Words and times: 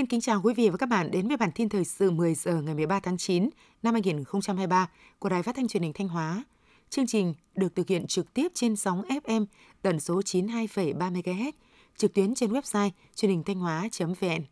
Xin 0.00 0.06
kính 0.06 0.20
chào 0.20 0.40
quý 0.44 0.54
vị 0.54 0.68
và 0.68 0.76
các 0.76 0.88
bạn 0.88 1.10
đến 1.10 1.28
với 1.28 1.36
bản 1.36 1.50
tin 1.54 1.68
thời 1.68 1.84
sự 1.84 2.10
10 2.10 2.34
giờ 2.34 2.62
ngày 2.62 2.74
13 2.74 3.00
tháng 3.00 3.18
9 3.18 3.48
năm 3.82 3.94
2023 3.94 4.88
của 5.18 5.28
Đài 5.28 5.42
Phát 5.42 5.56
thanh 5.56 5.68
Truyền 5.68 5.82
hình 5.82 5.92
Thanh 5.92 6.08
Hóa. 6.08 6.44
Chương 6.90 7.06
trình 7.06 7.34
được 7.54 7.74
thực 7.74 7.88
hiện 7.88 8.06
trực 8.06 8.34
tiếp 8.34 8.52
trên 8.54 8.76
sóng 8.76 9.02
FM 9.02 9.46
tần 9.82 10.00
số 10.00 10.20
92,3 10.20 11.12
MHz, 11.12 11.52
trực 11.96 12.14
tuyến 12.14 12.34
trên 12.34 12.52
website 12.52 12.90
truyền 13.14 13.30
hình 13.30 13.42
thanh 13.42 13.56
hóa.vn. 13.56 14.42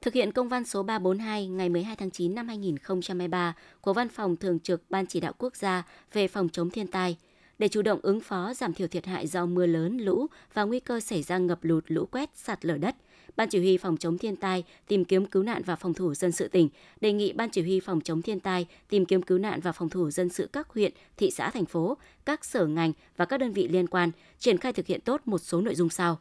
Thực 0.00 0.14
hiện 0.14 0.32
công 0.32 0.48
văn 0.48 0.64
số 0.64 0.82
342 0.82 1.46
ngày 1.46 1.68
12 1.68 1.96
tháng 1.96 2.10
9 2.10 2.34
năm 2.34 2.48
2023 2.48 3.54
của 3.80 3.92
Văn 3.92 4.08
phòng 4.08 4.36
Thường 4.36 4.60
trực 4.60 4.90
Ban 4.90 5.06
Chỉ 5.06 5.20
đạo 5.20 5.32
Quốc 5.38 5.56
gia 5.56 5.82
về 6.12 6.28
phòng 6.28 6.48
chống 6.48 6.70
thiên 6.70 6.86
tai– 6.86 7.16
để 7.58 7.68
chủ 7.68 7.82
động 7.82 7.98
ứng 8.02 8.20
phó 8.20 8.54
giảm 8.54 8.74
thiểu 8.74 8.88
thiệt 8.88 9.06
hại 9.06 9.26
do 9.26 9.46
mưa 9.46 9.66
lớn, 9.66 9.98
lũ 9.98 10.26
và 10.54 10.64
nguy 10.64 10.80
cơ 10.80 11.00
xảy 11.00 11.22
ra 11.22 11.38
ngập 11.38 11.64
lụt, 11.64 11.84
lũ 11.88 12.06
quét, 12.06 12.30
sạt 12.34 12.64
lở 12.64 12.76
đất, 12.76 12.96
Ban 13.36 13.48
chỉ 13.48 13.58
huy 13.58 13.78
phòng 13.78 13.96
chống 13.96 14.18
thiên 14.18 14.36
tai, 14.36 14.64
tìm 14.88 15.04
kiếm 15.04 15.26
cứu 15.26 15.42
nạn 15.42 15.62
và 15.66 15.76
phòng 15.76 15.94
thủ 15.94 16.14
dân 16.14 16.32
sự 16.32 16.48
tỉnh 16.48 16.68
đề 17.00 17.12
nghị 17.12 17.32
Ban 17.32 17.50
chỉ 17.50 17.62
huy 17.62 17.80
phòng 17.80 18.00
chống 18.00 18.22
thiên 18.22 18.40
tai, 18.40 18.66
tìm 18.88 19.04
kiếm 19.04 19.22
cứu 19.22 19.38
nạn 19.38 19.60
và 19.60 19.72
phòng 19.72 19.88
thủ 19.88 20.10
dân 20.10 20.28
sự 20.28 20.48
các 20.52 20.68
huyện, 20.68 20.92
thị 21.16 21.30
xã, 21.30 21.50
thành 21.50 21.64
phố, 21.64 21.96
các 22.24 22.44
sở 22.44 22.66
ngành 22.66 22.92
và 23.16 23.24
các 23.24 23.38
đơn 23.38 23.52
vị 23.52 23.68
liên 23.68 23.86
quan 23.86 24.10
triển 24.38 24.58
khai 24.58 24.72
thực 24.72 24.86
hiện 24.86 25.00
tốt 25.00 25.20
một 25.24 25.38
số 25.38 25.60
nội 25.60 25.74
dung 25.74 25.88
sau. 25.88 26.18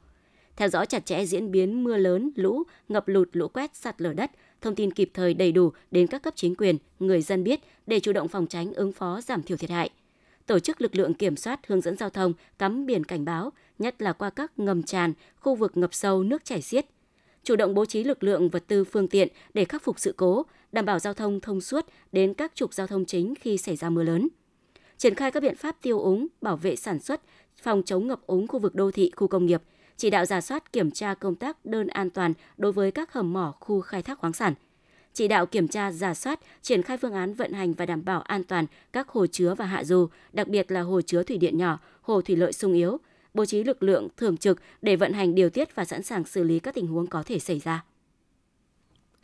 Theo 0.56 0.70
dõi 0.70 0.86
chặt 0.86 1.06
chẽ 1.06 1.26
diễn 1.26 1.52
biến 1.52 1.84
mưa 1.84 1.98
lớn, 1.98 2.32
lũ, 2.36 2.64
ngập 2.90 3.08
lụt, 3.08 3.30
lũ 3.32 3.48
quét, 3.48 3.76
sạt 3.76 4.02
lở 4.02 4.14
đất, 4.14 4.32
thông 4.62 4.76
tin 4.76 4.94
kịp 4.94 5.12
thời 5.14 5.34
đầy 5.34 5.52
đủ 5.52 5.72
đến 5.92 6.08
các 6.08 6.24
cấp 6.24 6.34
chính 6.36 6.56
quyền, 6.56 6.78
người 7.00 7.22
dân 7.22 7.44
biết 7.44 7.60
để 7.88 8.00
chủ 8.00 8.14
động 8.14 8.28
phòng 8.28 8.48
tránh 8.48 8.74
ứng 8.74 8.92
phó 8.92 9.22
giảm 9.22 9.44
thiểu 9.44 9.58
thiệt 9.58 9.70
hại– 9.70 9.90
tổ 10.48 10.60
chức 10.60 10.82
lực 10.82 10.96
lượng 10.96 11.14
kiểm 11.14 11.36
soát 11.36 11.68
hướng 11.68 11.82
dẫn 11.82 11.98
giao 11.98 12.10
thông, 12.10 12.34
cắm 12.60 12.86
biển 12.86 13.04
cảnh 13.04 13.26
báo, 13.26 13.52
nhất 13.80 14.02
là 14.02 14.14
qua 14.14 14.30
các 14.30 14.60
ngầm 14.60 14.84
tràn, 14.84 15.14
khu 15.40 15.56
vực 15.56 15.78
ngập 15.78 15.94
sâu, 15.94 16.24
nước 16.24 16.46
chảy 16.46 16.62
xiết. 16.62 16.86
Chủ 17.44 17.56
động 17.56 17.74
bố 17.74 17.86
trí 17.86 18.04
lực 18.04 18.24
lượng 18.24 18.50
vật 18.50 18.64
tư 18.68 18.84
phương 18.84 19.08
tiện 19.08 19.28
để 19.54 19.66
khắc 19.66 19.84
phục 19.84 20.00
sự 20.00 20.14
cố, 20.18 20.46
đảm 20.72 20.86
bảo 20.86 21.00
giao 21.00 21.14
thông 21.14 21.42
thông 21.42 21.62
suốt 21.62 21.86
đến 22.12 22.34
các 22.34 22.52
trục 22.56 22.74
giao 22.74 22.88
thông 22.88 23.06
chính 23.06 23.34
khi 23.36 23.58
xảy 23.58 23.76
ra 23.76 23.90
mưa 23.90 24.04
lớn. 24.04 24.28
Triển 24.98 25.16
khai 25.16 25.32
các 25.32 25.44
biện 25.44 25.56
pháp 25.56 25.82
tiêu 25.82 26.00
úng, 26.00 26.28
bảo 26.42 26.58
vệ 26.58 26.76
sản 26.76 27.00
xuất, 27.00 27.22
phòng 27.62 27.84
chống 27.86 28.08
ngập 28.08 28.28
úng 28.28 28.48
khu 28.48 28.60
vực 28.60 28.76
đô 28.76 28.92
thị, 28.92 29.12
khu 29.16 29.28
công 29.28 29.46
nghiệp, 29.46 29.62
chỉ 29.98 30.10
đạo 30.10 30.26
giả 30.26 30.42
soát 30.42 30.74
kiểm 30.74 30.92
tra 30.92 31.14
công 31.14 31.36
tác 31.36 31.66
đơn 31.66 31.88
an 31.88 32.10
toàn 32.10 32.34
đối 32.58 32.72
với 32.72 32.92
các 32.92 33.14
hầm 33.14 33.34
mỏ 33.34 33.54
khu 33.60 33.82
khai 33.82 34.02
thác 34.02 34.20
khoáng 34.20 34.34
sản– 34.34 34.54
chỉ 35.18 35.28
đạo 35.28 35.46
kiểm 35.46 35.68
tra, 35.68 35.92
giả 35.92 36.14
soát, 36.14 36.40
triển 36.62 36.82
khai 36.82 36.98
phương 36.98 37.14
án 37.14 37.34
vận 37.34 37.54
hành 37.54 37.74
và 37.74 37.86
đảm 37.86 38.06
bảo 38.06 38.22
an 38.22 38.44
toàn 38.44 38.66
các 38.94 39.10
hồ 39.10 39.28
chứa 39.28 39.56
và 39.56 39.66
hạ 39.66 39.84
du, 39.84 40.08
đặc 40.34 40.48
biệt 40.48 40.72
là 40.72 40.82
hồ 40.82 41.02
chứa 41.02 41.24
thủy 41.24 41.38
điện 41.38 41.58
nhỏ, 41.58 41.80
hồ 42.02 42.22
thủy 42.22 42.36
lợi 42.36 42.54
sung 42.54 42.74
yếu, 42.74 42.98
bố 43.34 43.46
trí 43.46 43.64
lực 43.64 43.84
lượng 43.84 44.08
thường 44.18 44.38
trực 44.38 44.62
để 44.82 44.96
vận 44.96 45.14
hành 45.14 45.36
điều 45.36 45.50
tiết 45.50 45.76
và 45.76 45.86
sẵn 45.86 46.04
sàng 46.04 46.26
xử 46.26 46.44
lý 46.44 46.60
các 46.60 46.76
tình 46.76 46.88
huống 46.88 47.08
có 47.08 47.24
thể 47.24 47.40
xảy 47.40 47.60
ra. 47.60 47.84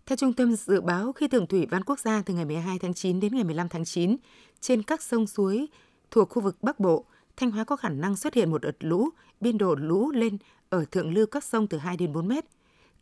Theo 0.05 0.15
Trung 0.15 0.33
tâm 0.33 0.55
Dự 0.55 0.81
báo 0.81 1.11
Khí 1.13 1.27
tượng 1.27 1.47
Thủy 1.47 1.67
văn 1.71 1.83
Quốc 1.83 1.99
gia 1.99 2.21
từ 2.21 2.33
ngày 2.33 2.45
12 2.45 2.79
tháng 2.79 2.93
9 2.93 3.19
đến 3.19 3.35
ngày 3.35 3.43
15 3.43 3.69
tháng 3.69 3.85
9, 3.85 4.15
trên 4.59 4.83
các 4.83 5.01
sông 5.01 5.27
suối 5.27 5.67
thuộc 6.11 6.29
khu 6.29 6.41
vực 6.41 6.57
Bắc 6.61 6.79
Bộ, 6.79 7.05
Thanh 7.37 7.51
Hóa 7.51 7.63
có 7.63 7.75
khả 7.75 7.89
năng 7.89 8.15
xuất 8.15 8.33
hiện 8.33 8.51
một 8.51 8.61
đợt 8.61 8.75
lũ, 8.79 9.09
biên 9.41 9.57
độ 9.57 9.75
lũ 9.75 10.11
lên 10.11 10.37
ở 10.69 10.85
thượng 10.91 11.13
lưu 11.13 11.25
các 11.25 11.43
sông 11.43 11.67
từ 11.67 11.77
2 11.77 11.97
đến 11.97 12.13
4 12.13 12.27
mét 12.27 12.45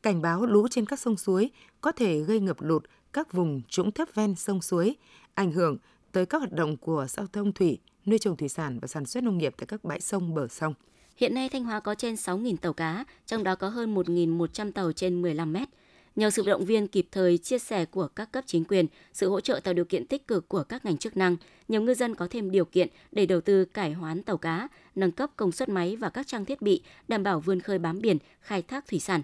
cảnh 0.03 0.21
báo 0.21 0.45
lũ 0.45 0.67
trên 0.67 0.85
các 0.85 0.99
sông 0.99 1.17
suối 1.17 1.51
có 1.81 1.91
thể 1.91 2.19
gây 2.19 2.39
ngập 2.39 2.61
lụt 2.61 2.83
các 3.13 3.33
vùng 3.33 3.61
trũng 3.69 3.91
thấp 3.91 4.07
ven 4.15 4.35
sông 4.35 4.61
suối, 4.61 4.95
ảnh 5.33 5.51
hưởng 5.51 5.77
tới 6.11 6.25
các 6.25 6.37
hoạt 6.37 6.51
động 6.51 6.77
của 6.77 7.05
giao 7.09 7.27
thông 7.27 7.51
thủy, 7.51 7.79
nuôi 8.05 8.19
trồng 8.19 8.37
thủy 8.37 8.49
sản 8.49 8.79
và 8.79 8.87
sản 8.87 9.05
xuất 9.05 9.23
nông 9.23 9.37
nghiệp 9.37 9.53
tại 9.57 9.65
các 9.67 9.83
bãi 9.83 10.01
sông 10.01 10.33
bờ 10.33 10.47
sông. 10.47 10.73
Hiện 11.17 11.33
nay 11.33 11.49
Thanh 11.49 11.63
Hóa 11.63 11.79
có 11.79 11.95
trên 11.95 12.15
6.000 12.15 12.57
tàu 12.57 12.73
cá, 12.73 13.05
trong 13.25 13.43
đó 13.43 13.55
có 13.55 13.69
hơn 13.69 13.95
1.100 13.95 14.71
tàu 14.71 14.91
trên 14.91 15.21
15 15.21 15.53
mét. 15.53 15.67
Nhờ 16.15 16.29
sự 16.29 16.43
động 16.45 16.65
viên 16.65 16.87
kịp 16.87 17.07
thời 17.11 17.37
chia 17.37 17.59
sẻ 17.59 17.85
của 17.85 18.07
các 18.07 18.31
cấp 18.31 18.43
chính 18.47 18.63
quyền, 18.63 18.85
sự 19.13 19.29
hỗ 19.29 19.41
trợ 19.41 19.59
tạo 19.63 19.73
điều 19.73 19.85
kiện 19.85 20.07
tích 20.07 20.27
cực 20.27 20.49
của 20.49 20.63
các 20.63 20.85
ngành 20.85 20.97
chức 20.97 21.17
năng, 21.17 21.37
nhiều 21.67 21.81
ngư 21.81 21.93
dân 21.93 22.15
có 22.15 22.27
thêm 22.29 22.51
điều 22.51 22.65
kiện 22.65 22.87
để 23.11 23.25
đầu 23.25 23.41
tư 23.41 23.65
cải 23.65 23.93
hoán 23.93 24.23
tàu 24.23 24.37
cá, 24.37 24.67
nâng 24.95 25.11
cấp 25.11 25.29
công 25.35 25.51
suất 25.51 25.69
máy 25.69 25.95
và 25.95 26.09
các 26.09 26.27
trang 26.27 26.45
thiết 26.45 26.61
bị, 26.61 26.81
đảm 27.07 27.23
bảo 27.23 27.39
vươn 27.39 27.59
khơi 27.59 27.79
bám 27.79 28.01
biển, 28.01 28.17
khai 28.41 28.61
thác 28.61 28.87
thủy 28.87 28.99
sản. 28.99 29.21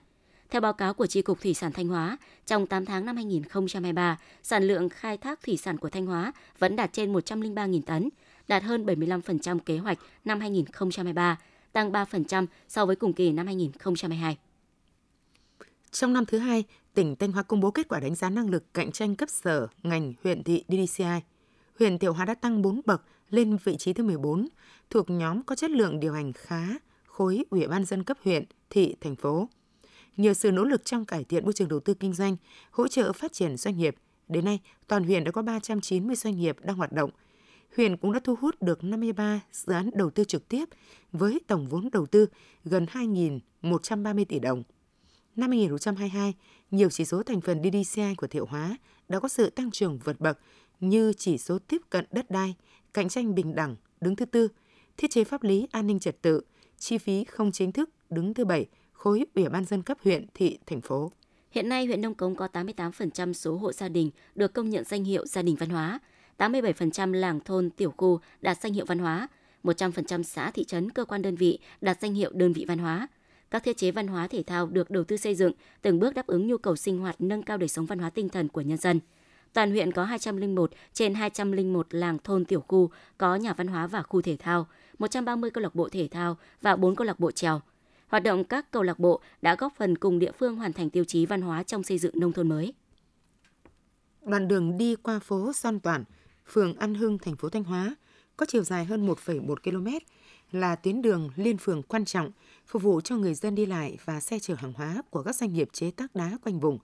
Theo 0.50 0.62
báo 0.62 0.74
cáo 0.74 0.94
của 0.94 1.08
Tri 1.08 1.22
Cục 1.22 1.42
Thủy 1.42 1.54
sản 1.54 1.72
Thanh 1.72 1.88
Hóa, 1.88 2.18
trong 2.46 2.68
8 2.68 2.86
tháng 2.86 3.06
năm 3.06 3.16
2023, 3.16 4.18
sản 4.44 4.64
lượng 4.64 4.90
khai 4.90 5.18
thác 5.18 5.40
thủy 5.44 5.58
sản 5.58 5.78
của 5.78 5.90
Thanh 5.90 6.06
Hóa 6.06 6.34
vẫn 6.60 6.76
đạt 6.76 6.94
trên 6.94 7.14
103.000 7.14 7.82
tấn, 7.82 8.10
đạt 8.48 8.64
hơn 8.64 8.86
75% 8.86 9.60
kế 9.60 9.78
hoạch 9.78 9.98
năm 10.26 10.40
2023, 10.40 11.38
tăng 11.72 11.92
3% 11.92 12.46
so 12.68 12.86
với 12.86 12.96
cùng 12.96 13.14
kỳ 13.14 13.32
năm 13.32 13.46
2022. 13.46 14.38
Trong 15.92 16.14
năm 16.14 16.26
thứ 16.26 16.38
hai, 16.38 16.64
tỉnh 16.94 17.16
Thanh 17.16 17.32
Hóa 17.32 17.44
công 17.44 17.60
bố 17.60 17.72
kết 17.72 17.88
quả 17.88 18.00
đánh 18.00 18.16
giá 18.16 18.30
năng 18.30 18.50
lực 18.50 18.74
cạnh 18.74 18.92
tranh 18.92 19.16
cấp 19.16 19.30
sở, 19.30 19.68
ngành, 19.84 20.14
huyện 20.24 20.44
thị 20.44 20.64
DDCI. 20.68 21.22
Huyện 21.80 22.00
thiệu 22.00 22.14
Hóa 22.14 22.26
đã 22.26 22.36
tăng 22.36 22.62
4 22.62 22.82
bậc 22.86 23.02
lên 23.30 23.58
vị 23.64 23.78
trí 23.78 23.94
thứ 23.94 24.04
14, 24.04 24.48
thuộc 24.90 25.10
nhóm 25.10 25.44
có 25.44 25.56
chất 25.56 25.72
lượng 25.72 26.00
điều 26.00 26.14
hành 26.14 26.34
khá, 26.34 26.68
khối 27.06 27.46
Ủy 27.50 27.68
ban 27.68 27.86
dân 27.86 28.04
cấp 28.04 28.18
huyện, 28.24 28.44
thị, 28.70 28.96
thành 29.02 29.16
phố. 29.16 29.48
Nhờ 30.18 30.34
sự 30.34 30.52
nỗ 30.52 30.64
lực 30.64 30.86
trong 30.86 31.06
cải 31.06 31.24
thiện 31.24 31.44
môi 31.44 31.54
trường 31.54 31.70
đầu 31.70 31.80
tư 31.80 31.94
kinh 31.94 32.14
doanh, 32.14 32.38
hỗ 32.72 32.88
trợ 32.88 33.14
phát 33.14 33.34
triển 33.34 33.58
doanh 33.58 33.78
nghiệp, 33.78 33.96
đến 34.28 34.46
nay 34.46 34.60
toàn 34.88 35.04
huyện 35.04 35.24
đã 35.24 35.32
có 35.32 35.42
390 35.42 36.16
doanh 36.16 36.38
nghiệp 36.38 36.58
đang 36.62 36.78
hoạt 36.78 36.92
động. 36.92 37.10
Huyện 37.76 37.98
cũng 37.98 38.12
đã 38.14 38.20
thu 38.24 38.36
hút 38.42 38.62
được 38.62 38.84
53 38.84 39.40
dự 39.52 39.74
án 39.74 39.90
đầu 39.94 40.10
tư 40.10 40.24
trực 40.24 40.48
tiếp 40.48 40.66
với 41.12 41.40
tổng 41.48 41.68
vốn 41.68 41.90
đầu 41.92 42.06
tư 42.06 42.28
gần 42.66 42.86
2.130 42.86 44.26
tỷ 44.26 44.40
đồng. 44.40 44.64
Năm 45.36 45.50
2022, 45.50 46.34
nhiều 46.72 46.90
chỉ 46.90 47.06
số 47.06 47.24
thành 47.24 47.42
phần 47.42 47.62
DDCI 47.64 48.16
của 48.18 48.28
Thiệu 48.28 48.46
Hóa 48.46 48.78
đã 49.10 49.20
có 49.20 49.28
sự 49.28 49.50
tăng 49.50 49.72
trưởng 49.72 50.00
vượt 50.04 50.20
bậc 50.20 50.40
như 50.80 51.14
chỉ 51.14 51.38
số 51.38 51.60
tiếp 51.60 51.82
cận 51.90 52.06
đất 52.12 52.32
đai, 52.32 52.56
cạnh 52.94 53.10
tranh 53.10 53.36
bình 53.36 53.56
đẳng 53.56 53.76
đứng 54.02 54.16
thứ 54.16 54.26
tư, 54.26 54.48
thiết 54.98 55.12
chế 55.12 55.24
pháp 55.24 55.44
lý 55.44 55.68
an 55.72 55.88
ninh 55.88 56.00
trật 56.00 56.22
tự, 56.22 56.42
chi 56.78 56.98
phí 56.98 57.24
không 57.24 57.52
chính 57.52 57.72
thức 57.72 57.90
đứng 58.10 58.34
thứ 58.34 58.46
bảy 58.46 58.66
khối 59.08 59.26
Ủy 59.36 59.50
ban 59.50 59.66
dân 59.66 59.82
cấp 59.82 59.98
huyện, 60.04 60.26
thị, 60.34 60.58
thành 60.66 60.82
phố. 60.82 61.12
Hiện 61.52 61.70
nay, 61.70 61.86
huyện 61.86 62.02
Nông 62.02 62.14
Cống 62.14 62.36
có 62.36 62.48
88% 62.54 63.34
số 63.34 63.56
hộ 63.58 63.72
gia 63.72 63.90
đình 63.90 64.10
được 64.36 64.54
công 64.54 64.70
nhận 64.70 64.84
danh 64.84 65.04
hiệu 65.04 65.26
gia 65.26 65.42
đình 65.42 65.56
văn 65.56 65.70
hóa, 65.70 66.00
87% 66.38 67.14
làng 67.14 67.40
thôn 67.40 67.70
tiểu 67.70 67.94
khu 67.98 68.20
đạt 68.42 68.62
danh 68.62 68.74
hiệu 68.74 68.86
văn 68.86 69.00
hóa, 69.00 69.28
100% 69.64 70.24
xã 70.24 70.52
thị 70.52 70.64
trấn 70.64 70.90
cơ 70.90 71.06
quan 71.06 71.22
đơn 71.22 71.36
vị 71.36 71.60
đạt 71.82 72.02
danh 72.02 72.14
hiệu 72.14 72.32
đơn 72.34 72.54
vị 72.54 72.66
văn 72.68 72.78
hóa. 72.78 73.08
Các 73.52 73.64
thiết 73.64 73.78
chế 73.78 73.92
văn 73.92 74.08
hóa 74.08 74.28
thể 74.28 74.44
thao 74.44 74.68
được 74.68 74.90
đầu 74.90 75.04
tư 75.04 75.18
xây 75.18 75.36
dựng 75.36 75.52
từng 75.82 76.00
bước 76.00 76.14
đáp 76.14 76.28
ứng 76.28 76.48
nhu 76.48 76.58
cầu 76.58 76.76
sinh 76.76 77.00
hoạt 77.00 77.16
nâng 77.20 77.44
cao 77.44 77.58
đời 77.58 77.68
sống 77.68 77.86
văn 77.86 78.00
hóa 78.00 78.10
tinh 78.10 78.30
thần 78.30 78.48
của 78.48 78.62
nhân 78.62 78.78
dân. 78.78 79.00
Toàn 79.54 79.72
huyện 79.72 79.92
có 79.92 80.04
201 80.04 80.72
trên 80.94 81.14
201 81.14 81.88
làng 81.90 82.18
thôn 82.24 82.46
tiểu 82.46 82.64
khu 82.68 82.90
có 83.18 83.36
nhà 83.36 83.54
văn 83.54 83.68
hóa 83.68 83.88
và 83.88 84.02
khu 84.02 84.22
thể 84.22 84.36
thao, 84.40 84.68
130 85.00 85.50
câu 85.50 85.62
lạc 85.62 85.76
bộ 85.76 85.90
thể 85.90 86.08
thao 86.12 86.38
và 86.62 86.76
4 86.76 86.96
câu 86.96 87.08
lạc 87.08 87.20
bộ 87.20 87.32
trèo– 87.32 87.62
Hoạt 88.08 88.24
động 88.24 88.44
các 88.44 88.72
câu 88.72 88.84
lạc 88.84 89.00
bộ 89.00 89.22
đã 89.42 89.56
góp 89.56 89.74
phần 89.76 89.98
cùng 89.98 90.20
địa 90.20 90.32
phương 90.32 90.56
hoàn 90.56 90.74
thành 90.74 90.90
tiêu 90.90 91.04
chí 91.04 91.26
văn 91.26 91.42
hóa 91.42 91.64
trong 91.64 91.84
xây 91.84 91.98
dựng 91.98 92.20
nông 92.20 92.34
thôn 92.34 92.50
mới. 92.50 92.74
Đoạn 94.22 94.48
đường 94.48 94.78
đi 94.78 94.96
qua 94.96 95.20
phố 95.20 95.54
Son 95.54 95.80
Toàn, 95.80 96.04
phường 96.48 96.76
An 96.78 96.96
Hưng, 96.96 97.18
thành 97.18 97.36
phố 97.36 97.50
Thanh 97.50 97.64
Hóa 97.64 97.96
có 98.38 98.46
chiều 98.46 98.64
dài 98.64 98.86
hơn 98.86 99.08
1,1 99.08 99.56
km, 99.64 99.88
là 100.52 100.76
tuyến 100.76 101.02
đường 101.02 101.30
liên 101.36 101.58
phường 101.58 101.84
quan 101.84 102.06
trọng 102.06 102.32
phục 102.68 102.82
vụ 102.82 103.02
cho 103.02 103.16
người 103.16 103.34
dân 103.34 103.56
đi 103.56 103.66
lại 103.66 103.98
và 104.06 104.20
xe 104.20 104.40
chở 104.40 104.56
hàng 104.56 104.74
hóa 104.74 105.02
của 105.10 105.24
các 105.24 105.36
doanh 105.36 105.54
nghiệp 105.54 105.70
chế 105.74 105.92
tác 105.92 106.16
đá 106.16 106.38
quanh 106.44 106.60
vùng. 106.60 106.80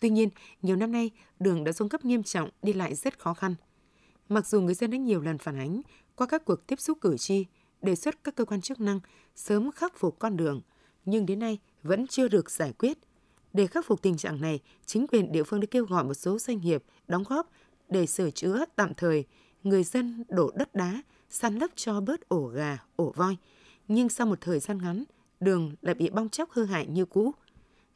Tuy 0.00 0.10
nhiên, 0.10 0.28
nhiều 0.62 0.76
năm 0.76 0.92
nay, 0.92 1.10
đường 1.40 1.64
đã 1.64 1.72
xuống 1.72 1.88
cấp 1.88 2.04
nghiêm 2.04 2.22
trọng, 2.22 2.50
đi 2.62 2.72
lại 2.72 2.94
rất 2.94 3.18
khó 3.18 3.34
khăn. 3.34 3.54
Mặc 4.28 4.46
dù 4.46 4.60
người 4.60 4.74
dân 4.74 4.90
đã 4.90 4.98
nhiều 4.98 5.20
lần 5.20 5.38
phản 5.38 5.58
ánh 5.58 5.80
qua 6.16 6.26
các 6.26 6.44
cuộc 6.44 6.66
tiếp 6.66 6.80
xúc 6.80 6.98
cử 7.00 7.16
tri, 7.16 7.46
đề 7.82 7.96
xuất 7.96 8.24
các 8.24 8.36
cơ 8.36 8.44
quan 8.44 8.60
chức 8.60 8.80
năng 8.80 9.00
sớm 9.34 9.70
khắc 9.72 9.98
phục 9.98 10.18
con 10.18 10.36
đường, 10.36 10.60
nhưng 11.04 11.26
đến 11.26 11.38
nay 11.38 11.58
vẫn 11.82 12.06
chưa 12.06 12.28
được 12.28 12.50
giải 12.50 12.72
quyết. 12.72 12.98
Để 13.52 13.66
khắc 13.66 13.86
phục 13.86 14.02
tình 14.02 14.16
trạng 14.16 14.40
này, 14.40 14.60
chính 14.86 15.06
quyền 15.06 15.32
địa 15.32 15.42
phương 15.42 15.60
đã 15.60 15.66
kêu 15.70 15.84
gọi 15.84 16.04
một 16.04 16.14
số 16.14 16.38
doanh 16.38 16.60
nghiệp 16.60 16.84
đóng 17.08 17.24
góp 17.28 17.50
để 17.88 18.06
sửa 18.06 18.30
chữa 18.30 18.64
tạm 18.76 18.94
thời 18.94 19.24
người 19.62 19.84
dân 19.84 20.24
đổ 20.28 20.50
đất 20.54 20.74
đá, 20.74 21.02
săn 21.30 21.54
lấp 21.54 21.70
cho 21.74 22.00
bớt 22.00 22.28
ổ 22.28 22.46
gà, 22.46 22.78
ổ 22.96 23.12
voi. 23.16 23.36
Nhưng 23.88 24.08
sau 24.08 24.26
một 24.26 24.40
thời 24.40 24.60
gian 24.60 24.78
ngắn, 24.78 25.04
đường 25.40 25.74
lại 25.82 25.94
bị 25.94 26.10
bong 26.10 26.28
chóc 26.28 26.50
hư 26.50 26.64
hại 26.64 26.86
như 26.86 27.04
cũ. 27.04 27.34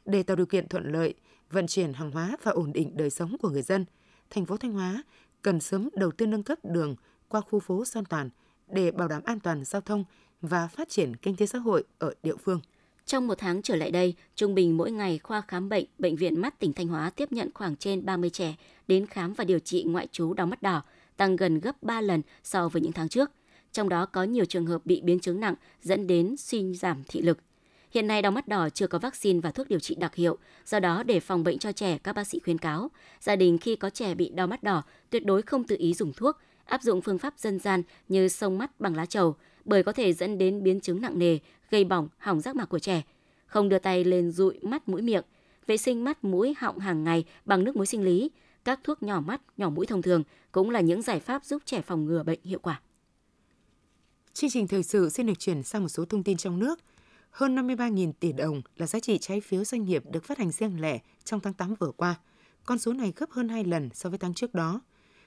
Để 0.05 0.23
tạo 0.23 0.35
điều 0.35 0.45
kiện 0.45 0.67
thuận 0.67 0.91
lợi, 0.91 1.13
vận 1.51 1.67
chuyển 1.67 1.93
hàng 1.93 2.11
hóa 2.11 2.37
và 2.43 2.51
ổn 2.51 2.73
định 2.73 2.97
đời 2.97 3.09
sống 3.09 3.37
của 3.41 3.49
người 3.49 3.61
dân, 3.61 3.85
thành 4.29 4.45
phố 4.45 4.57
Thanh 4.57 4.73
Hóa 4.73 5.03
cần 5.41 5.59
sớm 5.59 5.89
đầu 5.95 6.11
tư 6.11 6.25
nâng 6.25 6.43
cấp 6.43 6.59
đường 6.63 6.95
qua 7.27 7.41
khu 7.41 7.59
phố 7.59 7.85
Son 7.85 8.05
Toàn 8.05 8.29
để 8.67 8.91
bảo 8.91 9.07
đảm 9.07 9.21
an 9.25 9.39
toàn 9.39 9.65
giao 9.65 9.81
thông 9.81 10.03
và 10.41 10.67
phát 10.67 10.89
triển 10.89 11.15
kinh 11.15 11.35
tế 11.35 11.45
xã 11.45 11.59
hội 11.59 11.83
ở 11.99 12.13
địa 12.23 12.35
phương. 12.35 12.59
Trong 13.05 13.27
một 13.27 13.37
tháng 13.37 13.61
trở 13.61 13.75
lại 13.75 13.91
đây, 13.91 14.15
trung 14.35 14.55
bình 14.55 14.77
mỗi 14.77 14.91
ngày 14.91 15.19
khoa 15.23 15.41
khám 15.41 15.69
bệnh, 15.69 15.85
Bệnh 15.99 16.15
viện 16.15 16.41
Mắt 16.41 16.59
tỉnh 16.59 16.73
Thanh 16.73 16.87
Hóa 16.87 17.09
tiếp 17.09 17.31
nhận 17.31 17.49
khoảng 17.53 17.75
trên 17.75 18.05
30 18.05 18.29
trẻ 18.29 18.55
đến 18.87 19.05
khám 19.07 19.33
và 19.33 19.43
điều 19.43 19.59
trị 19.59 19.83
ngoại 19.83 20.07
trú 20.11 20.33
đau 20.33 20.47
mắt 20.47 20.61
đỏ, 20.61 20.81
tăng 21.17 21.35
gần 21.35 21.59
gấp 21.59 21.83
3 21.83 22.01
lần 22.01 22.21
so 22.43 22.69
với 22.69 22.81
những 22.81 22.91
tháng 22.91 23.09
trước. 23.09 23.31
Trong 23.71 23.89
đó 23.89 24.05
có 24.05 24.23
nhiều 24.23 24.45
trường 24.45 24.65
hợp 24.65 24.85
bị 24.85 25.01
biến 25.01 25.19
chứng 25.19 25.39
nặng 25.39 25.55
dẫn 25.81 26.07
đến 26.07 26.37
suy 26.37 26.75
giảm 26.75 27.03
thị 27.07 27.21
lực. 27.21 27.37
Hiện 27.91 28.07
nay 28.07 28.21
đau 28.21 28.31
mắt 28.31 28.47
đỏ 28.47 28.69
chưa 28.69 28.87
có 28.87 28.99
vaccine 28.99 29.39
và 29.39 29.51
thuốc 29.51 29.67
điều 29.69 29.79
trị 29.79 29.95
đặc 29.95 30.15
hiệu, 30.15 30.37
do 30.65 30.79
đó 30.79 31.03
để 31.03 31.19
phòng 31.19 31.43
bệnh 31.43 31.59
cho 31.59 31.71
trẻ, 31.71 31.97
các 31.97 32.13
bác 32.13 32.27
sĩ 32.27 32.39
khuyến 32.39 32.57
cáo, 32.57 32.91
gia 33.19 33.35
đình 33.35 33.57
khi 33.57 33.75
có 33.75 33.89
trẻ 33.89 34.15
bị 34.15 34.29
đau 34.29 34.47
mắt 34.47 34.63
đỏ 34.63 34.83
tuyệt 35.09 35.25
đối 35.25 35.41
không 35.41 35.63
tự 35.63 35.75
ý 35.79 35.93
dùng 35.93 36.13
thuốc, 36.13 36.37
áp 36.65 36.81
dụng 36.81 37.01
phương 37.01 37.17
pháp 37.17 37.33
dân 37.37 37.59
gian 37.59 37.83
như 38.07 38.27
sông 38.27 38.57
mắt 38.57 38.79
bằng 38.79 38.95
lá 38.95 39.05
trầu, 39.05 39.35
bởi 39.65 39.83
có 39.83 39.91
thể 39.91 40.13
dẫn 40.13 40.37
đến 40.37 40.63
biến 40.63 40.79
chứng 40.79 41.01
nặng 41.01 41.19
nề, 41.19 41.37
gây 41.73 41.83
bỏng, 41.83 42.09
hỏng 42.17 42.41
giác 42.41 42.55
mạc 42.55 42.65
của 42.65 42.79
trẻ. 42.79 43.01
Không 43.45 43.69
đưa 43.69 43.79
tay 43.79 44.03
lên 44.03 44.31
dụi 44.31 44.59
mắt 44.61 44.89
mũi 44.89 45.01
miệng, 45.01 45.23
vệ 45.67 45.77
sinh 45.77 46.03
mắt 46.03 46.23
mũi 46.23 46.55
họng 46.57 46.79
hàng 46.79 47.03
ngày 47.03 47.25
bằng 47.45 47.63
nước 47.63 47.75
muối 47.75 47.85
sinh 47.85 48.03
lý, 48.03 48.31
các 48.63 48.79
thuốc 48.83 49.03
nhỏ 49.03 49.21
mắt, 49.21 49.41
nhỏ 49.57 49.69
mũi 49.69 49.85
thông 49.85 50.01
thường 50.01 50.23
cũng 50.51 50.69
là 50.69 50.81
những 50.81 51.01
giải 51.01 51.19
pháp 51.19 51.45
giúp 51.45 51.61
trẻ 51.65 51.81
phòng 51.81 52.05
ngừa 52.05 52.23
bệnh 52.23 52.39
hiệu 52.43 52.59
quả. 52.59 52.81
Chương 54.33 54.49
trình 54.49 54.67
thời 54.67 54.83
sự 54.83 55.09
xin 55.09 55.25
được 55.25 55.39
chuyển 55.39 55.63
sang 55.63 55.81
một 55.81 55.89
số 55.89 56.05
thông 56.05 56.23
tin 56.23 56.37
trong 56.37 56.59
nước. 56.59 56.79
Hơn 57.29 57.55
53.000 57.55 58.13
tỷ 58.19 58.31
đồng 58.31 58.61
là 58.77 58.87
giá 58.87 58.99
trị 58.99 59.17
trái 59.17 59.41
phiếu 59.41 59.63
doanh 59.63 59.83
nghiệp 59.83 60.03
được 60.11 60.23
phát 60.23 60.37
hành 60.37 60.51
riêng 60.51 60.81
lẻ 60.81 60.99
trong 61.23 61.39
tháng 61.39 61.53
8 61.53 61.75
vừa 61.79 61.91
qua. 61.91 62.15
Con 62.65 62.79
số 62.79 62.93
này 62.93 63.13
gấp 63.15 63.31
hơn 63.31 63.49
2 63.49 63.63
lần 63.63 63.89
so 63.93 64.09
với 64.09 64.19
tháng 64.19 64.33
trước 64.33 64.53
đó. 64.53 64.81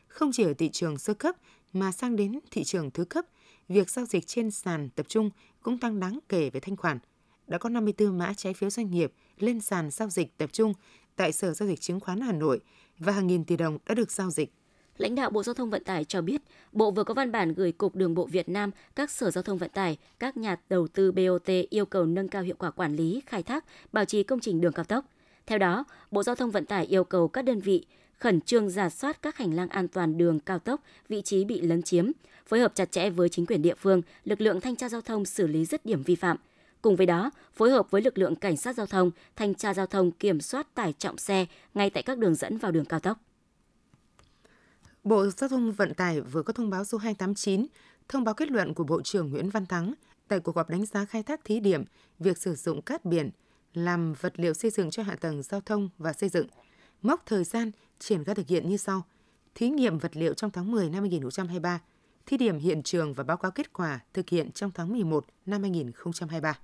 Không 0.09 0.31
chỉ 0.33 0.43
ở 0.43 0.55
thị 0.55 0.69
trường 0.69 0.99
sơ 0.99 1.15
cấp 1.15 1.37
mà 1.73 1.93
sang 1.93 2.17
đến 2.17 2.39
thị 2.51 2.65
trường 2.65 2.91
thứ 2.91 3.05
cấp, 3.05 3.27
việc 3.69 3.91
giao 3.91 4.07
dịch 4.07 4.27
trên 4.27 4.51
sàn 4.51 4.89
tập 4.89 5.07
trung 5.09 5.31
cũng 5.63 5.79
tăng 5.79 6.01
đáng 6.01 6.19
kể 6.29 6.51
về 6.51 6.61
thanh 6.61 6.77
khoản. 6.77 6.99
Đã 7.47 7.59
có 7.59 7.69
54 7.69 8.19
mã 8.19 8.33
trái 8.37 8.55
phiếu 8.55 8.71
doanh 8.71 8.91
nghiệp 8.91 9.13
lên 9.39 9.61
sàn 9.61 9.91
giao 9.91 10.09
dịch 10.09 10.37
tập 10.39 10.53
trung 10.53 10.75
tại 11.17 11.33
Sở 11.33 11.53
Giao 11.53 11.69
dịch 11.69 11.81
Chứng 11.81 12.01
khoán 12.01 12.21
Hà 12.21 12.33
Nội 12.33 12.61
và 12.99 13.13
hàng 13.13 13.27
nghìn 13.27 13.45
tỷ 13.45 13.57
đồng 13.57 13.79
đã 13.87 13.95
được 13.95 14.11
giao 14.11 14.31
dịch. 14.31 14.53
Lãnh 14.99 15.15
đạo 15.15 15.31
Bộ 15.31 15.43
Giao 15.43 15.55
thông 15.55 15.71
Vận 15.71 15.85
tải 15.85 16.05
cho 16.05 16.23
biết, 16.23 16.43
Bộ 16.73 16.91
vừa 16.91 17.05
có 17.05 17.15
văn 17.15 17.33
bản 17.33 17.55
gửi 17.55 17.73
Cục 17.73 17.95
Đường 17.95 18.15
bộ 18.15 18.27
Việt 18.27 18.49
Nam, 18.49 18.71
các 18.95 19.11
sở 19.11 19.31
giao 19.31 19.43
thông 19.43 19.59
vận 19.59 19.71
tải, 19.71 19.99
các 20.19 20.37
nhà 20.37 20.57
đầu 20.69 20.89
tư 20.89 21.13
BOT 21.13 21.49
yêu 21.71 21.87
cầu 21.87 22.07
nâng 22.07 22.29
cao 22.29 22.43
hiệu 22.43 22.55
quả 22.59 22.71
quản 22.71 22.97
lý, 22.97 23.23
khai 23.27 23.43
thác, 23.43 23.65
bảo 23.93 24.05
trì 24.05 24.23
công 24.23 24.41
trình 24.41 24.61
đường 24.61 24.73
cao 24.73 24.85
tốc. 24.85 25.05
Theo 25.47 25.59
đó, 25.59 25.85
Bộ 26.11 26.23
Giao 26.23 26.35
thông 26.35 26.51
Vận 26.51 26.67
tải 26.67 26.87
yêu 26.87 27.05
cầu 27.05 27.29
các 27.29 27.43
đơn 27.43 27.61
vị 27.61 27.87
khẩn 28.19 28.41
trương 28.41 28.71
giả 28.71 28.89
soát 28.91 29.23
các 29.23 29.37
hành 29.37 29.55
lang 29.55 29.69
an 29.69 29.89
toàn 29.89 30.19
đường 30.19 30.41
cao 30.41 30.59
tốc, 30.59 30.81
vị 31.09 31.23
trí 31.23 31.45
bị 31.45 31.61
lấn 31.61 31.83
chiếm, 31.83 32.11
phối 32.47 32.61
hợp 32.61 32.75
chặt 32.75 32.93
chẽ 32.93 33.11
với 33.11 33.29
chính 33.29 33.47
quyền 33.47 33.63
địa 33.63 33.75
phương, 33.75 34.03
lực 34.25 34.41
lượng 34.41 34.61
thanh 34.61 34.77
tra 34.77 34.89
giao 34.89 35.01
thông 35.01 35.25
xử 35.25 35.47
lý 35.47 35.65
dứt 35.65 35.87
điểm 35.87 36.03
vi 36.03 36.15
phạm. 36.15 36.37
Cùng 36.83 36.97
với 36.97 37.07
đó, 37.07 37.31
phối 37.55 37.71
hợp 37.71 37.91
với 37.91 38.03
lực 38.03 38.19
lượng 38.19 38.37
cảnh 38.37 38.57
sát 38.57 38.77
giao 38.77 38.87
thông, 38.87 39.11
thanh 39.37 39.55
tra 39.55 39.75
giao 39.75 39.87
thông 39.87 40.11
kiểm 40.11 40.41
soát 40.41 40.75
tải 40.75 40.93
trọng 40.93 41.19
xe 41.19 41.47
ngay 41.75 41.91
tại 41.91 42.03
các 42.03 42.19
đường 42.19 42.35
dẫn 42.35 42.59
vào 42.59 42.73
đường 42.73 42.85
cao 42.85 43.01
tốc. 43.01 43.19
Bộ 45.05 45.27
Giao 45.31 45.49
thông 45.49 45.73
Vận 45.73 45.95
tải 45.95 46.21
vừa 46.21 46.43
có 46.43 46.53
thông 46.53 46.71
báo 46.71 46.85
số 46.85 46.99
289, 46.99 47.67
thông 48.09 48.25
báo 48.25 48.35
kết 48.35 48.51
luận 48.51 48.75
của 48.75 48.85
Bộ 48.85 49.03
trưởng 49.03 49.31
Nguyễn 49.31 49.51
Văn 49.51 49.67
Thắng 49.67 49.95
tại 50.29 50.41
cuộc 50.41 50.57
họp 50.57 50.71
đánh 50.71 50.87
giá 50.87 51.05
khai 51.05 51.23
thác 51.23 51.45
thí 51.45 51.61
điểm 51.61 51.85
việc 52.19 52.39
sử 52.39 52.55
dụng 52.55 52.83
cát 52.83 53.05
biển 53.05 53.31
làm 53.75 54.15
vật 54.21 54.33
liệu 54.37 54.55
xây 54.55 54.71
dựng 54.71 54.91
cho 54.91 55.03
hạ 55.03 55.17
tầng 55.21 55.43
giao 55.43 55.61
thông 55.61 55.89
và 55.99 56.13
xây 56.13 56.29
dựng. 56.29 56.47
Mốc 57.07 57.23
thời 57.27 57.45
gian 57.45 57.71
triển 57.99 58.25
khai 58.25 58.35
thực 58.35 58.49
hiện 58.49 58.69
như 58.69 58.77
sau. 58.77 59.03
Thí 59.55 59.69
nghiệm 59.69 59.99
vật 59.99 60.17
liệu 60.17 60.35
trong 60.35 60.51
tháng 60.51 60.71
10 60.71 60.91
năm 60.91 61.01
2023, 61.01 61.81
thí 62.27 62.37
điểm 62.37 62.59
hiện 62.59 62.83
trường 62.83 63.15
và 63.15 63.25
báo 63.25 63.37
cáo 63.37 63.51
kết 63.51 63.73
quả 63.73 64.01
thực 64.15 64.29
hiện 64.29 64.51
trong 64.51 64.71
tháng 64.75 64.93
11 64.93 65.27
năm 65.47 65.63
2023 65.63 66.59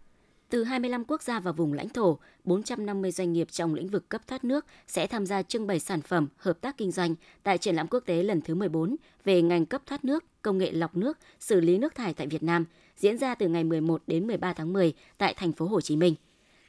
từ 0.53 0.65
25 0.65 1.05
quốc 1.05 1.23
gia 1.23 1.41
và 1.41 1.53
vùng 1.53 1.73
lãnh 1.73 1.89
thổ, 1.89 2.19
450 2.45 3.11
doanh 3.11 3.33
nghiệp 3.33 3.49
trong 3.51 3.75
lĩnh 3.75 3.89
vực 3.89 4.09
cấp 4.09 4.23
thoát 4.27 4.45
nước 4.45 4.67
sẽ 4.87 5.07
tham 5.07 5.27
gia 5.27 5.43
trưng 5.43 5.67
bày 5.67 5.81
sản 5.81 6.01
phẩm 6.03 6.29
hợp 6.37 6.61
tác 6.61 6.77
kinh 6.77 6.91
doanh 6.91 7.15
tại 7.43 7.59
triển 7.59 7.75
lãm 7.75 7.87
quốc 7.89 8.01
tế 8.01 8.23
lần 8.23 8.41
thứ 8.41 8.55
14 8.55 8.97
về 9.25 9.43
ngành 9.43 9.67
cấp 9.67 9.83
thoát 9.87 10.05
nước, 10.05 10.25
công 10.43 10.59
nghệ 10.59 10.73
lọc 10.73 10.97
nước, 10.97 11.19
xử 11.41 11.61
lý 11.61 11.79
nước 11.79 11.95
thải 11.95 12.15
tại 12.15 12.27
Việt 12.27 12.43
Nam, 12.43 12.65
diễn 12.97 13.19
ra 13.19 13.35
từ 13.35 13.49
ngày 13.49 13.65
11 13.65 14.03
đến 14.07 14.27
13 14.27 14.53
tháng 14.53 14.73
10 14.73 14.93
tại 15.19 15.35
thành 15.35 15.53
phố 15.53 15.67
Hồ 15.67 15.81
Chí 15.81 15.97
Minh. 15.97 16.15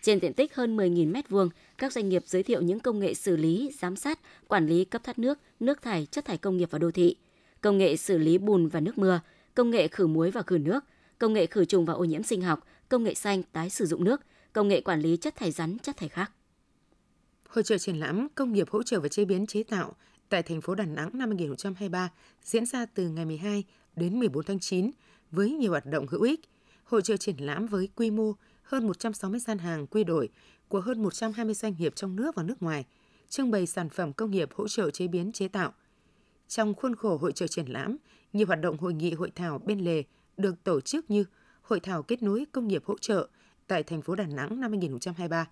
Trên 0.03 0.19
diện 0.19 0.33
tích 0.33 0.55
hơn 0.55 0.77
10.000 0.77 1.11
m2, 1.11 1.49
các 1.77 1.93
doanh 1.93 2.09
nghiệp 2.09 2.23
giới 2.25 2.43
thiệu 2.43 2.61
những 2.61 2.79
công 2.79 2.99
nghệ 2.99 3.13
xử 3.13 3.37
lý, 3.37 3.71
giám 3.79 3.95
sát, 3.95 4.19
quản 4.47 4.67
lý 4.67 4.85
cấp 4.85 5.01
thoát 5.03 5.19
nước, 5.19 5.39
nước 5.59 5.81
thải, 5.81 6.05
chất 6.05 6.25
thải 6.25 6.37
công 6.37 6.57
nghiệp 6.57 6.67
và 6.71 6.79
đô 6.79 6.91
thị, 6.91 7.15
công 7.61 7.77
nghệ 7.77 7.95
xử 7.95 8.17
lý 8.17 8.37
bùn 8.37 8.67
và 8.67 8.79
nước 8.79 8.97
mưa, 8.97 9.19
công 9.55 9.69
nghệ 9.69 9.87
khử 9.87 10.07
muối 10.07 10.31
và 10.31 10.41
khử 10.41 10.57
nước, 10.57 10.83
công 11.19 11.33
nghệ 11.33 11.45
khử 11.45 11.65
trùng 11.65 11.85
và 11.85 11.93
ô 11.93 12.03
nhiễm 12.03 12.23
sinh 12.23 12.41
học, 12.41 12.67
công 12.89 13.03
nghệ 13.03 13.13
xanh 13.13 13.43
tái 13.43 13.69
sử 13.69 13.85
dụng 13.85 14.03
nước, 14.03 14.21
công 14.53 14.67
nghệ 14.67 14.81
quản 14.81 15.01
lý 15.01 15.17
chất 15.17 15.35
thải 15.35 15.51
rắn, 15.51 15.77
chất 15.79 15.97
thải 15.97 16.09
khác. 16.09 16.31
Hội 17.47 17.63
trợ 17.63 17.77
triển 17.77 17.99
lãm 17.99 18.27
công 18.35 18.53
nghiệp 18.53 18.69
hỗ 18.69 18.83
trợ 18.83 18.99
và 18.99 19.07
chế 19.07 19.25
biến 19.25 19.45
chế 19.45 19.63
tạo 19.63 19.95
tại 20.29 20.43
thành 20.43 20.61
phố 20.61 20.75
Đà 20.75 20.85
Nẵng 20.85 21.09
năm 21.13 21.29
2023 21.29 22.11
diễn 22.43 22.65
ra 22.65 22.85
từ 22.85 23.09
ngày 23.09 23.25
12 23.25 23.63
đến 23.95 24.19
14 24.19 24.43
tháng 24.43 24.59
9 24.59 24.91
với 25.31 25.51
nhiều 25.51 25.71
hoạt 25.71 25.85
động 25.85 26.07
hữu 26.07 26.21
ích. 26.21 26.39
Hội 26.83 27.01
trợ 27.01 27.17
triển 27.17 27.37
lãm 27.37 27.67
với 27.67 27.89
quy 27.95 28.11
mô 28.11 28.33
hơn 28.63 28.87
160 28.87 29.39
gian 29.39 29.57
hàng 29.57 29.87
quy 29.87 30.03
đổi 30.03 30.29
của 30.67 30.81
hơn 30.81 31.03
120 31.03 31.53
doanh 31.53 31.75
nghiệp 31.77 31.95
trong 31.95 32.15
nước 32.15 32.35
và 32.35 32.43
nước 32.43 32.63
ngoài, 32.63 32.85
trưng 33.29 33.51
bày 33.51 33.67
sản 33.67 33.89
phẩm 33.89 34.13
công 34.13 34.31
nghiệp 34.31 34.49
hỗ 34.53 34.67
trợ 34.67 34.91
chế 34.91 35.07
biến 35.07 35.31
chế 35.31 35.47
tạo. 35.47 35.73
Trong 36.47 36.73
khuôn 36.73 36.95
khổ 36.95 37.17
hội 37.17 37.31
trợ 37.31 37.47
triển 37.47 37.65
lãm, 37.65 37.97
nhiều 38.33 38.47
hoạt 38.47 38.61
động 38.61 38.77
hội 38.77 38.93
nghị 38.93 39.13
hội 39.13 39.31
thảo 39.35 39.59
bên 39.65 39.79
lề 39.79 40.03
được 40.37 40.63
tổ 40.63 40.81
chức 40.81 41.11
như 41.11 41.25
Hội 41.63 41.79
thảo 41.79 42.03
kết 42.03 42.23
nối 42.23 42.45
công 42.51 42.67
nghiệp 42.67 42.83
hỗ 42.85 42.97
trợ 42.97 43.27
tại 43.67 43.83
thành 43.83 44.01
phố 44.01 44.15
Đà 44.15 44.25
Nẵng 44.25 44.61
năm 44.61 44.71
2023, 44.71 45.47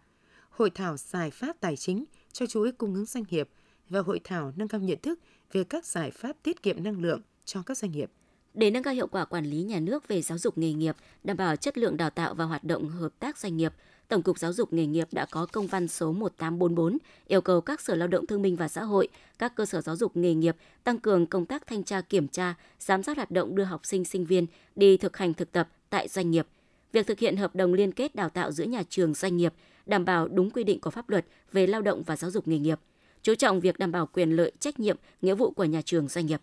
Hội 0.49 0.69
thảo 0.69 0.97
giải 0.97 1.31
pháp 1.31 1.55
tài 1.59 1.75
chính 1.75 2.05
cho 2.31 2.45
chuỗi 2.45 2.71
cung 2.71 2.93
ứng 2.93 3.05
doanh 3.05 3.23
nghiệp 3.29 3.49
và 3.89 3.99
hội 3.99 4.19
thảo 4.23 4.53
nâng 4.55 4.67
cao 4.67 4.81
nhận 4.81 4.99
thức 5.01 5.19
về 5.51 5.63
các 5.63 5.85
giải 5.85 6.11
pháp 6.11 6.37
tiết 6.43 6.63
kiệm 6.63 6.83
năng 6.83 7.01
lượng 7.01 7.21
cho 7.45 7.63
các 7.65 7.77
doanh 7.77 7.91
nghiệp. 7.91 8.11
Để 8.53 8.71
nâng 8.71 8.83
cao 8.83 8.93
hiệu 8.93 9.07
quả 9.07 9.25
quản 9.25 9.45
lý 9.45 9.63
nhà 9.63 9.79
nước 9.79 10.07
về 10.07 10.21
giáo 10.21 10.37
dục 10.37 10.57
nghề 10.57 10.73
nghiệp, 10.73 10.95
đảm 11.23 11.37
bảo 11.37 11.55
chất 11.55 11.77
lượng 11.77 11.97
đào 11.97 12.09
tạo 12.09 12.33
và 12.33 12.45
hoạt 12.45 12.63
động 12.63 12.89
hợp 12.89 13.11
tác 13.19 13.37
doanh 13.37 13.57
nghiệp, 13.57 13.73
Tổng 14.07 14.21
cục 14.21 14.39
Giáo 14.39 14.53
dục 14.53 14.73
nghề 14.73 14.85
nghiệp 14.85 15.07
đã 15.11 15.25
có 15.31 15.45
công 15.51 15.67
văn 15.67 15.87
số 15.87 16.11
1844 16.11 16.97
yêu 17.27 17.41
cầu 17.41 17.61
các 17.61 17.81
Sở 17.81 17.95
Lao 17.95 18.07
động 18.07 18.25
Thương 18.25 18.41
minh 18.41 18.55
và 18.55 18.67
Xã 18.67 18.83
hội, 18.83 19.07
các 19.39 19.55
cơ 19.55 19.65
sở 19.65 19.81
giáo 19.81 19.95
dục 19.95 20.17
nghề 20.17 20.33
nghiệp 20.33 20.55
tăng 20.83 20.99
cường 20.99 21.25
công 21.25 21.45
tác 21.45 21.67
thanh 21.67 21.83
tra 21.83 22.01
kiểm 22.01 22.27
tra, 22.27 22.53
giám 22.79 23.03
sát 23.03 23.17
hoạt 23.17 23.31
động 23.31 23.55
đưa 23.55 23.63
học 23.63 23.85
sinh 23.85 24.05
sinh 24.05 24.25
viên 24.25 24.45
đi 24.75 24.97
thực 24.97 25.17
hành 25.17 25.33
thực 25.33 25.51
tập 25.51 25.69
tại 25.89 26.07
doanh 26.07 26.31
nghiệp. 26.31 26.47
Việc 26.91 27.07
thực 27.07 27.19
hiện 27.19 27.37
hợp 27.37 27.55
đồng 27.55 27.73
liên 27.73 27.91
kết 27.91 28.15
đào 28.15 28.29
tạo 28.29 28.51
giữa 28.51 28.63
nhà 28.63 28.83
trường 28.89 29.13
doanh 29.13 29.37
nghiệp 29.37 29.53
đảm 29.85 30.05
bảo 30.05 30.27
đúng 30.27 30.51
quy 30.51 30.63
định 30.63 30.79
của 30.79 30.89
pháp 30.89 31.09
luật 31.09 31.25
về 31.51 31.67
lao 31.67 31.81
động 31.81 32.03
và 32.03 32.15
giáo 32.15 32.31
dục 32.31 32.47
nghề 32.47 32.59
nghiệp, 32.59 32.79
chú 33.21 33.35
trọng 33.35 33.59
việc 33.59 33.79
đảm 33.79 33.91
bảo 33.91 34.07
quyền 34.07 34.31
lợi, 34.31 34.51
trách 34.59 34.79
nhiệm, 34.79 34.97
nghĩa 35.21 35.35
vụ 35.35 35.51
của 35.51 35.63
nhà 35.63 35.81
trường 35.81 36.07
doanh 36.07 36.25
nghiệp. 36.25 36.41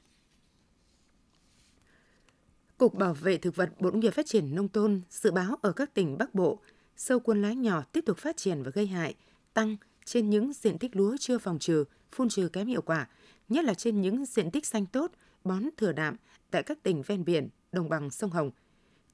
Cục 2.79 2.95
Bảo 2.95 3.15
vệ 3.15 3.39
Thực 3.39 3.57
vật 3.57 3.71
Bộ 3.81 3.91
Nông 3.91 4.01
nghiệp 4.01 4.11
Phát 4.11 4.27
triển 4.27 4.55
Nông 4.55 4.69
thôn 4.69 5.01
dự 5.11 5.31
báo 5.31 5.57
ở 5.63 5.73
các 5.73 5.95
tỉnh 5.95 6.19
Bắc 6.19 6.35
Bộ, 6.35 6.59
sâu 6.97 7.21
cuốn 7.21 7.43
lá 7.43 7.53
nhỏ 7.53 7.83
tiếp 7.93 8.01
tục 8.07 8.19
phát 8.19 8.37
triển 8.37 8.63
và 8.63 8.71
gây 8.71 8.87
hại, 8.87 9.15
tăng 9.55 9.77
trên 10.05 10.31
những 10.31 10.53
diện 10.53 10.79
tích 10.79 10.97
lúa 10.97 11.17
chưa 11.21 11.39
phòng 11.39 11.59
trừ, 11.59 11.85
phun 12.13 12.29
trừ 12.29 12.49
kém 12.49 12.67
hiệu 12.67 12.83
quả, 12.83 13.09
nhất 13.49 13.65
là 13.65 13.75
trên 13.75 14.01
những 14.01 14.25
diện 14.25 14.51
tích 14.51 14.67
xanh 14.67 14.87
tốt, 14.87 15.13
bón 15.45 15.63
thừa 15.77 15.93
đạm 15.93 16.17
tại 16.51 16.63
các 16.63 16.83
tỉnh 16.83 17.03
ven 17.03 17.25
biển, 17.25 17.49
đồng 17.73 17.89
bằng 17.89 18.11
sông 18.11 18.31
Hồng. 18.31 18.51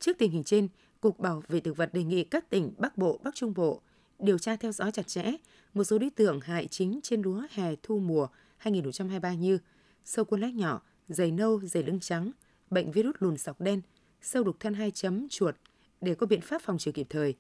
Trước 0.00 0.18
tình 0.18 0.30
hình 0.30 0.44
trên, 0.44 0.68
Cục 1.00 1.18
Bảo 1.18 1.42
vệ 1.48 1.60
Thực 1.60 1.76
vật 1.76 1.94
đề 1.94 2.04
nghị 2.04 2.24
các 2.24 2.50
tỉnh 2.50 2.72
Bắc 2.78 2.98
Bộ, 2.98 3.20
Bắc 3.22 3.34
Trung 3.34 3.54
Bộ 3.54 3.80
điều 4.18 4.38
tra 4.38 4.56
theo 4.56 4.72
dõi 4.72 4.92
chặt 4.92 5.06
chẽ 5.06 5.32
một 5.74 5.84
số 5.84 5.98
đối 5.98 6.10
tượng 6.10 6.40
hại 6.40 6.66
chính 6.66 7.00
trên 7.02 7.22
lúa 7.22 7.42
hè 7.50 7.74
thu 7.82 7.98
mùa 7.98 8.26
2023 8.56 9.34
như 9.34 9.58
sâu 10.04 10.24
cuốn 10.24 10.40
lá 10.40 10.50
nhỏ, 10.50 10.82
dày 11.08 11.30
nâu, 11.30 11.60
dày 11.60 11.82
lưng 11.82 12.00
trắng, 12.00 12.30
bệnh 12.70 12.92
virus 12.92 13.14
lùn 13.18 13.38
sọc 13.38 13.60
đen, 13.60 13.80
sâu 14.22 14.44
đục 14.44 14.56
thân 14.60 14.74
hai 14.74 14.90
chấm 14.90 15.28
chuột 15.28 15.54
để 16.00 16.14
có 16.14 16.26
biện 16.26 16.40
pháp 16.40 16.62
phòng 16.62 16.78
trừ 16.78 16.92
kịp 16.92 17.06
thời. 17.10 17.34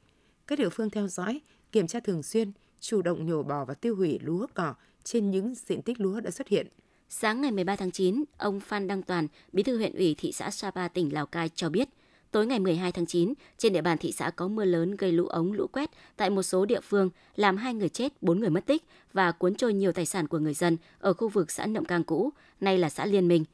Các 0.46 0.58
địa 0.58 0.68
phương 0.68 0.90
theo 0.90 1.08
dõi, 1.08 1.40
kiểm 1.72 1.86
tra 1.86 2.00
thường 2.00 2.22
xuyên, 2.22 2.52
chủ 2.80 3.02
động 3.02 3.26
nhổ 3.26 3.42
bỏ 3.42 3.64
và 3.64 3.74
tiêu 3.74 3.96
hủy 3.96 4.18
lúa 4.22 4.46
cỏ 4.54 4.74
trên 5.04 5.30
những 5.30 5.54
diện 5.54 5.82
tích 5.82 6.00
lúa 6.00 6.20
đã 6.20 6.30
xuất 6.30 6.48
hiện. 6.48 6.66
Sáng 7.08 7.40
ngày 7.40 7.50
13 7.50 7.76
tháng 7.76 7.90
9, 7.90 8.24
ông 8.36 8.60
Phan 8.60 8.86
Đăng 8.86 9.02
Toàn, 9.02 9.28
Bí 9.52 9.62
thư 9.62 9.76
huyện 9.76 9.94
ủy 9.94 10.14
thị 10.18 10.32
xã 10.32 10.50
Sapa 10.50 10.88
tỉnh 10.88 11.12
Lào 11.12 11.26
Cai 11.26 11.48
cho 11.48 11.68
biết, 11.68 11.88
tối 12.30 12.46
ngày 12.46 12.58
12 12.58 12.92
tháng 12.92 13.06
9, 13.06 13.34
trên 13.58 13.72
địa 13.72 13.82
bàn 13.82 13.98
thị 13.98 14.12
xã 14.12 14.30
có 14.30 14.48
mưa 14.48 14.64
lớn 14.64 14.96
gây 14.96 15.12
lũ 15.12 15.26
ống 15.26 15.52
lũ 15.52 15.66
quét 15.72 15.90
tại 16.16 16.30
một 16.30 16.42
số 16.42 16.64
địa 16.64 16.80
phương, 16.80 17.10
làm 17.36 17.56
hai 17.56 17.74
người 17.74 17.88
chết, 17.88 18.12
bốn 18.22 18.40
người 18.40 18.50
mất 18.50 18.66
tích 18.66 18.84
và 19.12 19.32
cuốn 19.32 19.54
trôi 19.54 19.74
nhiều 19.74 19.92
tài 19.92 20.06
sản 20.06 20.28
của 20.28 20.38
người 20.38 20.54
dân 20.54 20.76
ở 20.98 21.12
khu 21.12 21.28
vực 21.28 21.50
xã 21.50 21.66
Nậm 21.66 21.84
Cang 21.84 22.04
cũ, 22.04 22.32
nay 22.60 22.78
là 22.78 22.90
xã 22.90 23.06
Liên 23.06 23.28
Minh. 23.28 23.44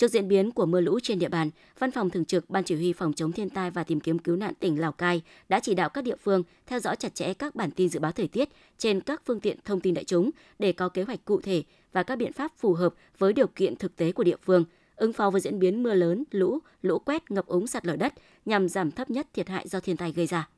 Trước 0.00 0.10
diễn 0.10 0.28
biến 0.28 0.50
của 0.50 0.66
mưa 0.66 0.80
lũ 0.80 0.98
trên 1.02 1.18
địa 1.18 1.28
bàn, 1.28 1.50
Văn 1.78 1.90
phòng 1.90 2.10
Thường 2.10 2.24
trực 2.24 2.50
Ban 2.50 2.64
Chỉ 2.64 2.74
huy 2.74 2.92
Phòng 2.92 3.12
chống 3.12 3.32
thiên 3.32 3.50
tai 3.50 3.70
và 3.70 3.84
tìm 3.84 4.00
kiếm 4.00 4.18
cứu 4.18 4.36
nạn 4.36 4.54
tỉnh 4.54 4.80
Lào 4.80 4.92
Cai 4.92 5.22
đã 5.48 5.60
chỉ 5.60 5.74
đạo 5.74 5.88
các 5.88 6.04
địa 6.04 6.16
phương 6.16 6.42
theo 6.66 6.80
dõi 6.80 6.96
chặt 6.96 7.14
chẽ 7.14 7.34
các 7.34 7.54
bản 7.54 7.70
tin 7.70 7.88
dự 7.88 8.00
báo 8.00 8.12
thời 8.12 8.28
tiết 8.28 8.48
trên 8.78 9.00
các 9.00 9.22
phương 9.26 9.40
tiện 9.40 9.58
thông 9.64 9.80
tin 9.80 9.94
đại 9.94 10.04
chúng 10.04 10.30
để 10.58 10.72
có 10.72 10.88
kế 10.88 11.02
hoạch 11.02 11.24
cụ 11.24 11.40
thể 11.40 11.62
và 11.92 12.02
các 12.02 12.16
biện 12.16 12.32
pháp 12.32 12.52
phù 12.58 12.74
hợp 12.74 12.94
với 13.18 13.32
điều 13.32 13.46
kiện 13.46 13.76
thực 13.76 13.96
tế 13.96 14.12
của 14.12 14.24
địa 14.24 14.36
phương, 14.42 14.64
ứng 14.96 15.12
phó 15.12 15.30
với 15.30 15.40
diễn 15.40 15.58
biến 15.58 15.82
mưa 15.82 15.94
lớn, 15.94 16.24
lũ, 16.30 16.58
lũ 16.82 16.98
quét, 16.98 17.30
ngập 17.30 17.46
úng 17.46 17.66
sạt 17.66 17.86
lở 17.86 17.96
đất 17.96 18.14
nhằm 18.44 18.68
giảm 18.68 18.90
thấp 18.90 19.10
nhất 19.10 19.26
thiệt 19.34 19.48
hại 19.48 19.68
do 19.68 19.80
thiên 19.80 19.96
tai 19.96 20.12
gây 20.12 20.26
ra. 20.26 20.48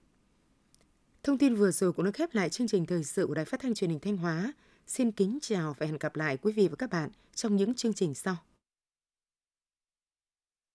Thông 1.22 1.38
tin 1.38 1.54
vừa 1.54 1.70
rồi 1.70 1.92
cũng 1.92 2.04
đã 2.04 2.10
khép 2.10 2.34
lại 2.34 2.48
chương 2.48 2.68
trình 2.68 2.86
thời 2.86 3.04
sự 3.04 3.26
của 3.26 3.34
Đài 3.34 3.44
Phát 3.44 3.60
thanh 3.60 3.74
Truyền 3.74 3.90
hình 3.90 4.00
Thanh 4.00 4.16
Hóa. 4.16 4.52
Xin 4.86 5.12
kính 5.12 5.38
chào 5.42 5.76
và 5.78 5.86
hẹn 5.86 5.98
gặp 5.98 6.16
lại 6.16 6.36
quý 6.36 6.52
vị 6.52 6.68
và 6.68 6.76
các 6.76 6.90
bạn 6.90 7.10
trong 7.34 7.56
những 7.56 7.74
chương 7.74 7.94
trình 7.94 8.14
sau. 8.14 8.36